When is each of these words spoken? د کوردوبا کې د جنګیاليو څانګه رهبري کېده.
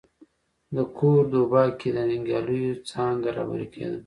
د 0.75 0.77
کوردوبا 0.97 1.63
کې 1.79 1.89
د 1.95 1.99
جنګیاليو 2.11 2.81
څانګه 2.89 3.29
رهبري 3.37 3.67
کېده. 3.73 3.99